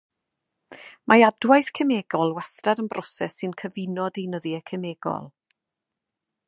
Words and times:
Mae 1.11 1.25
adwaith 1.27 1.69
cemegol 1.79 2.33
wastad 2.39 2.81
yn 2.85 2.89
broses 2.95 3.37
sy'n 3.41 3.55
cyfuno 3.63 4.09
deunyddiau 4.17 4.65
cemegol. 4.73 5.33